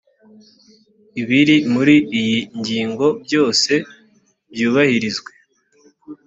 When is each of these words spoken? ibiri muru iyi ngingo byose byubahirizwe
ibiri 1.21 1.55
muru 1.71 1.91
iyi 2.19 2.39
ngingo 2.59 3.05
byose 3.25 3.71
byubahirizwe 4.53 5.31